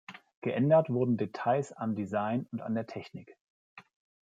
[0.41, 3.37] Geändert wurden Details am Design und an der Technik.